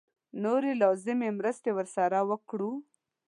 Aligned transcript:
نورې 0.43 0.71
لازمې 0.81 1.29
مرستې 1.39 1.71
ورسره 1.77 2.19
وکړو. 2.29 2.71